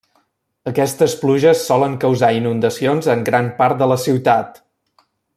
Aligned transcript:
Aquestes 0.69 1.13
pluges 1.23 1.59
solen 1.71 1.97
causar 2.05 2.31
inundacions 2.39 3.09
en 3.15 3.21
gran 3.31 3.51
part 3.63 3.77
de 3.83 3.89
la 3.95 3.99
ciutat. 4.09 4.61